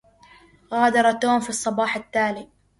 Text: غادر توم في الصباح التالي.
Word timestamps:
غادر 0.73 1.11
توم 1.11 1.39
في 1.39 1.49
الصباح 1.49 1.95
التالي. 1.95 2.47